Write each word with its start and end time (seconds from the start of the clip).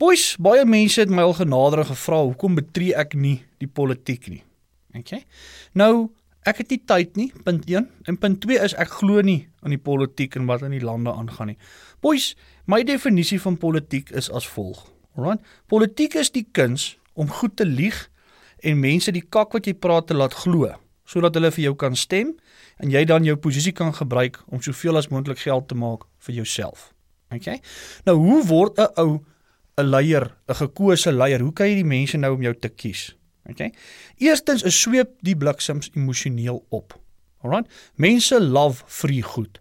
Boys, 0.00 0.38
baie 0.40 0.62
mense 0.64 0.96
het 1.02 1.10
my 1.12 1.26
al 1.28 1.34
genader 1.36 1.82
en 1.82 1.90
gevra 1.90 2.22
hoekom 2.22 2.54
betree 2.56 2.94
ek 2.96 3.12
nie 3.20 3.42
die 3.60 3.68
politiek 3.68 4.30
nie. 4.32 4.38
Okay? 4.96 5.26
Nou, 5.76 6.08
ek 6.48 6.62
het 6.62 6.70
nie 6.72 6.78
tyd 6.88 7.18
nie, 7.20 7.26
punt 7.44 7.66
1. 7.68 7.84
En 8.08 8.16
punt 8.22 8.38
2 8.40 8.62
is 8.64 8.74
ek 8.80 8.94
glo 9.02 9.20
nie 9.20 9.42
aan 9.60 9.74
die 9.74 9.82
politiek 9.90 10.38
en 10.40 10.48
wat 10.48 10.64
in 10.64 10.72
die 10.72 10.80
lande 10.80 11.12
aangaan 11.12 11.52
nie. 11.52 11.58
Boys, 12.00 12.30
my 12.64 12.80
definisie 12.88 13.36
van 13.44 13.60
politiek 13.60 14.08
is 14.16 14.30
as 14.32 14.48
volg. 14.48 14.86
Alright? 15.18 15.44
Politiek 15.68 16.16
is 16.16 16.32
die 16.32 16.46
kuns 16.48 16.94
om 17.12 17.28
goed 17.28 17.58
te 17.60 17.68
lieg 17.68 18.06
en 18.64 18.80
mense 18.80 19.12
die 19.12 19.26
kak 19.28 19.52
wat 19.52 19.68
jy 19.68 19.76
praat 19.76 20.08
te 20.08 20.16
laat 20.16 20.38
glo 20.46 20.72
sodat 21.10 21.36
hulle 21.36 21.50
vir 21.52 21.66
jou 21.66 21.74
kan 21.76 21.98
stem 21.98 22.32
en 22.80 22.88
jy 22.88 23.02
dan 23.04 23.26
jou 23.26 23.36
posisie 23.36 23.74
kan 23.76 23.92
gebruik 23.92 24.40
om 24.48 24.62
soveel 24.64 24.96
as 24.96 25.10
moontlik 25.12 25.42
geld 25.44 25.68
te 25.68 25.76
maak 25.76 26.08
vir 26.24 26.40
jouself. 26.40 26.88
OK? 27.34 27.58
Nou 28.08 28.16
hoe 28.16 28.40
word 28.48 28.80
'n 28.80 28.96
ou 28.96 29.20
'n 29.80 29.90
leier, 29.90 30.36
'n 30.48 30.54
gekose 30.54 31.12
leier? 31.12 31.40
Hoe 31.40 31.52
kan 31.52 31.66
jy 31.66 31.74
die 31.74 31.84
mense 31.84 32.16
nou 32.16 32.34
om 32.34 32.42
jou 32.42 32.54
te 32.54 32.68
kies? 32.68 33.16
OK? 33.48 33.70
Eerstens 34.18 34.62
is 34.62 34.80
sweep 34.80 35.16
die 35.22 35.36
bliksems 35.36 35.90
emosioneel 35.94 36.64
op. 36.68 36.94
Alright? 37.42 37.68
Mense 37.96 38.40
love 38.40 38.84
free 38.86 39.22
goed. 39.22 39.60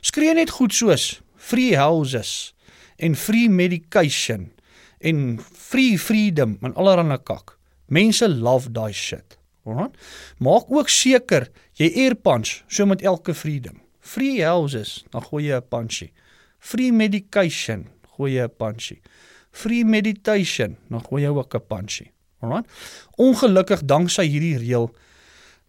Skree 0.00 0.34
net 0.34 0.50
goed 0.50 0.72
soos 0.74 1.20
free 1.36 1.76
houses 1.76 2.54
en 2.96 3.14
free 3.14 3.48
medication 3.48 4.50
en 4.98 5.38
free 5.40 5.98
freedom 5.98 6.56
en 6.62 6.74
allerlei 6.74 7.18
kak. 7.22 7.58
Mense 7.86 8.28
love 8.28 8.72
daai 8.72 8.92
shit. 8.92 9.38
Alright? 9.66 9.94
Maak 10.38 10.70
ook 10.72 10.88
seker 10.88 11.48
jy 11.78 11.90
eer 12.04 12.16
punch 12.16 12.62
so 12.66 12.86
met 12.86 13.02
elke 13.02 13.34
freedom. 13.34 13.80
Free 14.00 14.40
houses, 14.40 15.04
dan 15.12 15.22
gooi 15.22 15.44
jy 15.50 15.56
'n 15.56 15.68
punchy. 15.68 16.12
Free 16.58 16.92
medication, 16.92 17.88
gooi 18.16 18.32
jy 18.32 18.44
'n 18.44 18.56
punchy. 18.56 19.00
Free 19.58 19.84
meditation, 19.84 20.76
dan 20.88 21.02
gooi 21.06 21.24
jy 21.24 21.32
ook 21.34 21.54
'n 21.54 21.66
punchy. 21.66 22.10
Alright? 22.40 22.70
Ongelukkig 23.16 23.82
danksy 23.84 24.26
hierdie 24.30 24.58
reël 24.58 24.90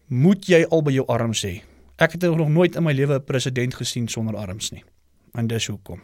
moet 0.06 0.46
jy 0.46 0.64
al 0.70 0.82
by 0.82 0.92
jou 0.94 1.06
arms 1.06 1.42
hê. 1.46 1.62
Ek 1.98 2.12
het 2.12 2.22
nog 2.22 2.48
nooit 2.48 2.76
in 2.76 2.82
my 2.82 2.92
lewe 2.92 3.18
'n 3.18 3.24
president 3.24 3.74
gesien 3.74 4.08
sonder 4.08 4.36
arms 4.36 4.70
nie. 4.70 4.84
En 5.34 5.46
dis 5.46 5.66
hoekom. 5.66 6.02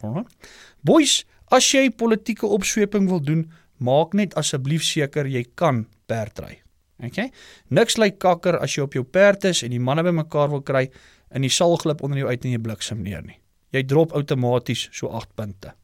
Alright? 0.00 0.34
Boys, 0.80 1.24
as 1.44 1.70
jy 1.72 1.90
politieke 1.90 2.46
opsweping 2.46 3.08
wil 3.08 3.20
doen, 3.20 3.50
maak 3.76 4.12
net 4.14 4.34
asseblief 4.34 4.82
seker 4.82 5.26
jy 5.26 5.44
kan 5.54 5.86
perdry. 6.06 6.62
Okay? 7.04 7.30
Niks 7.68 7.96
lyk 7.96 8.18
kakker 8.18 8.58
as 8.58 8.74
jy 8.74 8.82
op 8.82 8.92
jou 8.92 9.04
perd 9.04 9.44
is 9.44 9.62
en 9.62 9.70
die 9.70 9.80
manne 9.80 10.02
bymekaar 10.02 10.50
wil 10.50 10.62
kry 10.62 10.88
en 11.30 11.42
die 11.42 11.52
sal 11.52 11.76
glip 11.76 12.02
onder 12.02 12.18
jou 12.18 12.28
uit 12.28 12.44
en 12.44 12.50
jy 12.50 12.58
bliksem 12.58 13.02
neer 13.02 13.22
nie. 13.22 13.38
Jy 13.72 13.84
drop 13.86 14.12
outomaties 14.12 14.88
so 14.92 15.08
8 15.08 15.34
punte. 15.36 15.74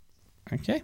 Okay? 0.52 0.82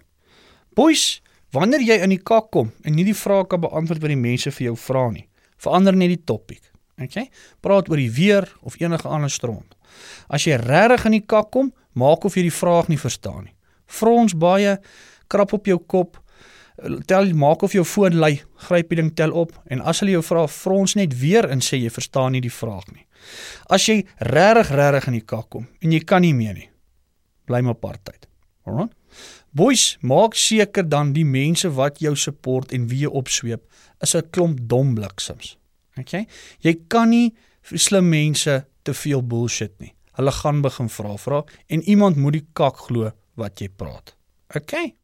Boys, 0.75 1.19
wanneer 1.51 1.83
jy 1.83 1.97
in 2.05 2.13
die 2.13 2.21
kak 2.23 2.51
kom 2.55 2.69
en 2.87 2.95
nie 2.95 3.03
die 3.07 3.17
vrae 3.17 3.43
kan 3.51 3.59
beantwoord 3.63 3.99
wat 4.03 4.13
die 4.13 4.19
mense 4.19 4.53
vir 4.55 4.69
jou 4.69 4.77
vra 4.79 5.09
nie, 5.11 5.25
verander 5.59 5.97
net 5.97 6.13
die 6.13 6.23
topik. 6.23 6.63
Okay? 7.01 7.27
Praat 7.59 7.89
oor 7.91 7.99
die 7.99 8.11
weer 8.13 8.47
of 8.61 8.77
enige 8.79 9.09
ander 9.09 9.31
stront. 9.31 9.75
As 10.31 10.45
jy 10.47 10.55
regtig 10.61 11.09
in 11.09 11.17
die 11.17 11.25
kak 11.27 11.51
kom, 11.51 11.73
maak 11.91 12.23
of 12.23 12.37
jy 12.39 12.45
die 12.47 12.55
vraag 12.55 12.87
nie 12.87 12.99
verstaan 13.01 13.49
nie. 13.49 13.55
Frons 13.91 14.37
baie, 14.39 14.77
krap 15.27 15.51
op 15.57 15.67
jou 15.67 15.79
kop, 15.91 16.21
tel 17.09 17.33
maak 17.35 17.67
of 17.67 17.75
jou 17.75 17.83
foon 17.85 18.15
lui, 18.15 18.37
gryp 18.69 18.93
die 18.93 19.01
ding 19.01 19.11
tel 19.17 19.35
op 19.35 19.51
en 19.67 19.83
as 19.83 19.99
hulle 20.01 20.15
jou 20.15 20.23
vra 20.25 20.47
frons 20.47 20.95
net 20.95 21.19
weer 21.19 21.49
en 21.51 21.59
sê 21.61 21.81
jy 21.81 21.91
verstaan 21.91 22.31
nie 22.37 22.43
die 22.47 22.53
vraag 22.53 22.87
nie. 22.95 23.03
As 23.67 23.85
jy 23.89 24.01
regtig 24.31 24.71
regtig 24.79 25.11
in 25.11 25.19
die 25.19 25.27
kak 25.35 25.51
kom 25.51 25.67
en 25.83 25.93
jy 25.93 26.01
kan 26.07 26.23
nie 26.23 26.33
meer 26.37 26.55
nie, 26.55 26.69
bly 27.45 27.59
maar 27.59 27.75
apartheid. 27.75 28.30
Alright? 28.65 28.93
Boys, 29.51 29.97
maak 30.01 30.35
seker 30.37 30.87
dan 30.87 31.13
die 31.13 31.25
mense 31.25 31.69
wat 31.75 31.99
jou 31.99 32.15
support 32.15 32.71
en 32.71 32.87
wie 32.87 33.03
jy 33.05 33.11
opsweep 33.11 33.63
is 34.01 34.15
'n 34.15 34.29
klomp 34.31 34.59
dom 34.69 34.95
bliksems. 34.95 35.57
Okay? 35.97 36.27
Jy 36.61 36.75
kan 36.87 37.09
nie 37.09 37.33
vir 37.61 37.79
slim 37.79 38.09
mense 38.09 38.65
te 38.83 38.93
veel 38.93 39.21
bullshit 39.21 39.79
nie. 39.79 39.93
Hulle 40.17 40.31
gaan 40.31 40.61
begin 40.61 40.89
vra 40.89 41.17
vra 41.17 41.43
en 41.67 41.81
iemand 41.81 42.17
moet 42.17 42.33
die 42.33 42.47
kak 42.53 42.77
glo 42.77 43.11
wat 43.35 43.59
jy 43.59 43.69
praat. 43.69 44.15
Okay? 44.55 44.95